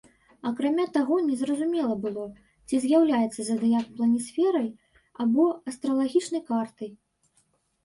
[0.51, 2.25] Акрамя таго, незразумела было,
[2.67, 4.67] ці з'яўляецца задыяк планісферай
[5.27, 6.95] або астралагічнай картай.